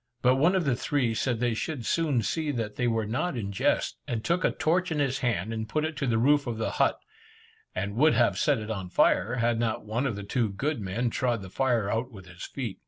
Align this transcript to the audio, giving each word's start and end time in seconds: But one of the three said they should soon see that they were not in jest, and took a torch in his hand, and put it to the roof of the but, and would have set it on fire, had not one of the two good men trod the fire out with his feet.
But 0.23 0.37
one 0.37 0.55
of 0.55 0.65
the 0.65 0.75
three 0.75 1.13
said 1.13 1.39
they 1.39 1.53
should 1.53 1.85
soon 1.85 2.23
see 2.23 2.49
that 2.49 2.75
they 2.75 2.87
were 2.87 3.05
not 3.05 3.37
in 3.37 3.51
jest, 3.51 3.97
and 4.07 4.23
took 4.23 4.43
a 4.43 4.49
torch 4.49 4.91
in 4.91 4.97
his 4.97 5.19
hand, 5.19 5.53
and 5.53 5.69
put 5.69 5.85
it 5.85 5.95
to 5.97 6.07
the 6.07 6.17
roof 6.17 6.47
of 6.47 6.57
the 6.57 6.73
but, 6.79 6.97
and 7.75 7.95
would 7.95 8.15
have 8.15 8.39
set 8.39 8.57
it 8.57 8.71
on 8.71 8.89
fire, 8.89 9.35
had 9.35 9.59
not 9.59 9.85
one 9.85 10.07
of 10.07 10.15
the 10.15 10.23
two 10.23 10.49
good 10.49 10.81
men 10.81 11.11
trod 11.11 11.43
the 11.43 11.51
fire 11.51 11.87
out 11.91 12.09
with 12.11 12.25
his 12.25 12.45
feet. 12.45 12.79